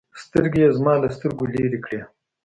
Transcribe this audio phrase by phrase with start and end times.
[0.23, 2.01] سترگې يې زما له سترگو لرې کړې.